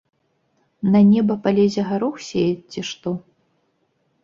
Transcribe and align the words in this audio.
На 0.95 1.01
неба 1.09 1.33
палезе 1.43 1.85
гарох 1.91 2.17
сеяць, 2.31 2.67
ці 2.75 2.87
што? 2.91 3.09